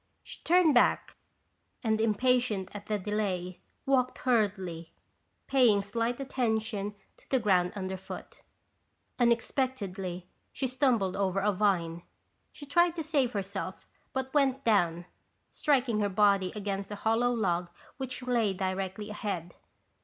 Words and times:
She 0.23 0.41
turned 0.43 0.73
back, 0.73 1.15
and 1.83 2.01
impatient 2.01 2.71
at 2.75 2.87
the 2.87 2.97
delay, 2.97 3.59
walked 3.85 4.17
hurriedly, 4.17 4.91
paying 5.45 5.83
slight 5.83 6.19
attention 6.19 6.95
to 7.17 7.29
the 7.29 7.37
ground 7.37 7.73
underfoot. 7.75 8.41
Unexpectedly, 9.19 10.25
she 10.51 10.65
stumbled 10.65 11.15
over 11.15 11.39
a 11.39 11.51
vine. 11.51 12.01
She 12.51 12.65
tried 12.65 12.95
to 12.95 13.03
save 13.03 13.33
herself 13.33 13.85
but 14.11 14.33
went 14.33 14.63
down, 14.63 15.05
striking 15.51 15.99
her 15.99 16.09
body 16.09 16.51
against 16.55 16.89
a 16.89 16.95
hollow 17.05 17.31
log 17.31 17.69
which 17.97 18.23
lay 18.23 18.53
directly 18.55 19.11
ahead. 19.11 19.53